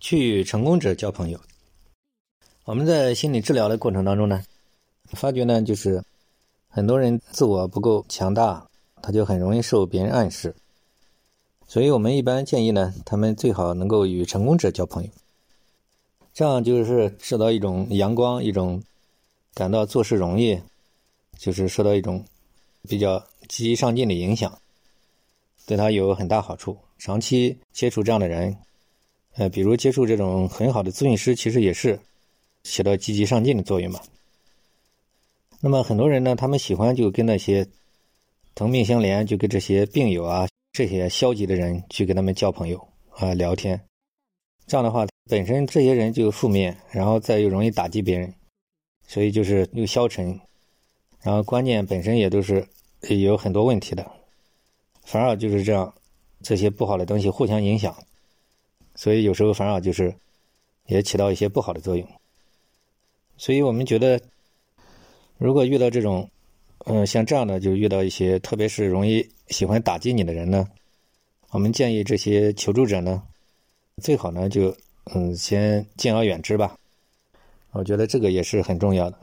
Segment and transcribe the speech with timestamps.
[0.00, 1.38] 去与成功者交朋友。
[2.64, 4.42] 我们在心理治疗的过程当中呢，
[5.12, 6.02] 发觉呢，就是
[6.68, 8.66] 很多人自我不够强大，
[9.02, 10.54] 他就很容易受别人暗示。
[11.66, 15.10] 所以我们一般建议呢，他们最好能够与成功者交朋友，
[16.32, 18.82] 这样就是受到一种阳光，一种
[19.52, 20.60] 感到做事容易，
[21.38, 22.24] 就是受到一种
[22.88, 24.58] 比较积极上进的影响，
[25.66, 26.78] 对他有很大好处。
[26.98, 28.56] 长期接触这样的人。
[29.40, 31.98] 呃，比如接触这种很好的咨询师，其实也是
[32.62, 33.98] 起到积极上进的作用嘛。
[35.60, 37.66] 那么很多人呢，他们喜欢就跟那些
[38.54, 42.86] 同病相怜，就跟这些病友啊、这些消极的人去跟他们交朋友
[43.16, 43.80] 啊、聊天。
[44.66, 48.30] 这样的话，本身这些人就负面，然后再又容易打击别人，
[49.06, 50.38] 所以就是又消沉，
[51.22, 52.68] 然后观念本身也都是
[53.08, 54.06] 有很多问题的，
[55.02, 55.94] 反而就是这样，
[56.42, 57.96] 这些不好的东西互相影响。
[59.00, 60.14] 所以有时候反而就是，
[60.84, 62.06] 也起到一些不好的作用。
[63.38, 64.20] 所以我们觉得，
[65.38, 66.28] 如果遇到这种，
[66.84, 70.68] 嗯，像这样的，就遇到一些特别是容易喜欢打击你的人呢，
[71.48, 73.22] 我们建议这些求助者呢，
[74.02, 74.76] 最好呢就，
[75.14, 76.76] 嗯，先敬而远之吧。
[77.70, 79.18] 我觉得这个也是很重要的。